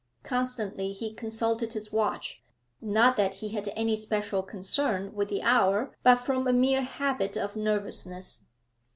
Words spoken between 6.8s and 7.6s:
habit of